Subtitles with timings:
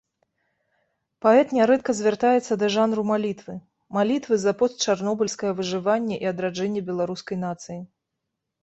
[1.25, 3.55] Паэт нярэдка звяртаецца да жанру малітвы,
[3.99, 7.79] малітвы за постчарнобыльскае выжыванне і адраджэнне беларускай нацыі.